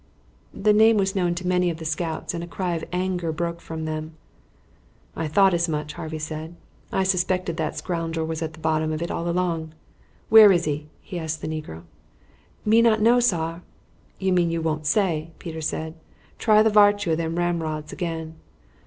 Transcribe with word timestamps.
The 0.51 0.73
name 0.73 0.97
was 0.97 1.15
known 1.15 1.35
to 1.35 1.45
many 1.45 1.69
of 1.69 1.77
the 1.77 1.85
scouts, 1.85 2.33
and 2.33 2.43
a 2.43 2.47
cry 2.47 2.73
of 2.73 2.83
anger 2.91 3.31
broke 3.31 3.61
from 3.61 3.85
them. 3.85 4.15
"I 5.15 5.27
thought 5.27 5.53
as 5.53 5.69
much," 5.69 5.93
Harvey 5.93 6.17
said. 6.17 6.55
"I 6.91 7.03
suspected 7.03 7.55
that 7.57 7.77
scoundrel 7.77 8.25
was 8.25 8.41
at 8.41 8.53
the 8.53 8.59
bottom 8.59 8.91
of 8.91 9.03
it 9.03 9.11
all 9.11 9.29
along. 9.29 9.73
Where 10.29 10.51
is 10.51 10.65
he?" 10.65 10.87
he 11.03 11.19
asked 11.19 11.41
the 11.41 11.47
negro. 11.47 11.83
"Me 12.65 12.81
not 12.81 12.99
know, 12.99 13.19
sar." 13.19 13.61
"You 14.17 14.33
mean 14.33 14.49
you 14.49 14.59
won't 14.63 14.87
say," 14.87 15.29
Peter 15.37 15.61
said. 15.61 15.93
"Try 16.39 16.63
the 16.63 16.71
vartue 16.71 17.11
of 17.11 17.19
them 17.19 17.37
ramrods 17.37 17.93
again." 17.93 18.33